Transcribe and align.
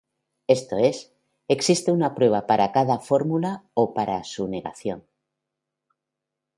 Esto 0.47 0.77
es, 0.79 1.13
existe 1.47 1.91
una 1.91 2.15
prueba 2.15 2.47
para 2.47 2.71
cada 2.71 2.97
fórmula 2.97 3.65
o 3.75 3.93
para 3.93 4.23
su 4.23 4.47
negación. 4.47 5.05